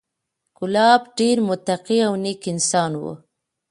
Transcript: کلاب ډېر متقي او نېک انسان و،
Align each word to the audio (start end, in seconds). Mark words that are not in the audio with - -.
کلاب 0.57 1.01
ډېر 1.17 1.37
متقي 1.47 1.99
او 2.07 2.13
نېک 2.23 2.41
انسان 2.53 2.91
و، 3.01 3.03